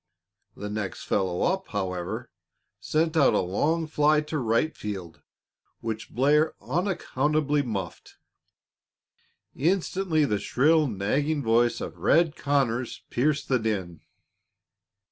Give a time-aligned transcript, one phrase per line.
[0.55, 2.31] The next fellow up, however,
[2.79, 5.21] sent out a long fly to right field
[5.79, 8.15] which Blair unaccountably muffed.
[9.55, 14.01] Instantly the shrill, nagging voice of "Red" Conners pierced the din.